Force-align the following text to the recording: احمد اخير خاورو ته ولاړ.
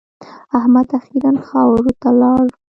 احمد 0.57 0.87
اخير 0.99 1.25
خاورو 1.47 1.91
ته 2.01 2.07
ولاړ. 2.13 2.45